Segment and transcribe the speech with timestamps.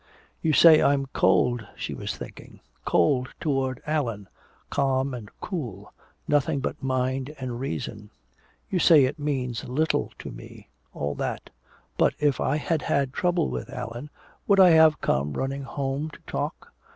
[0.41, 2.59] "You say I'm cold," she was thinking.
[2.85, 4.29] "Cold toward Allan,
[4.71, 5.93] calm and cool,
[6.27, 8.09] nothing but mind and reason!
[8.71, 11.51] You say it means little to me, all that!
[11.99, 14.09] But if I had had trouble with Allan,
[14.47, 16.73] would I have come running home to talk?